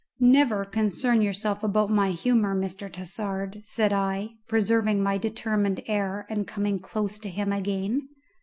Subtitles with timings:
[0.33, 2.91] "Never concern yourself about my humour, Mr.
[2.91, 8.07] Tassard," said I, preserving my determined air and coming close to him again.